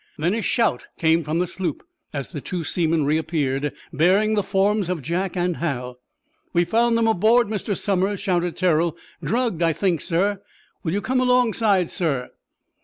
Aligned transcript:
Then 0.17 0.33
a 0.33 0.41
shout 0.41 0.87
came 0.97 1.23
from 1.23 1.37
the 1.37 1.45
sloop, 1.45 1.83
as 2.11 2.29
the 2.31 2.41
two 2.41 2.63
seamen 2.63 3.05
reappeared, 3.05 3.71
bearing 3.93 4.33
the 4.33 4.41
forms 4.41 4.89
of 4.89 5.03
Jack 5.03 5.37
and 5.37 5.57
Hal. 5.57 5.99
"We've 6.53 6.67
found 6.67 6.97
them 6.97 7.05
aboard, 7.05 7.49
Mr. 7.49 7.77
Somers," 7.77 8.19
shouted 8.19 8.55
Terrell. 8.55 8.97
"Drugged, 9.23 9.61
I 9.61 9.73
think, 9.73 10.01
sir. 10.01 10.41
Will 10.81 10.93
you 10.93 11.01
come 11.01 11.19
alongside, 11.21 11.91
sir." 11.91 12.31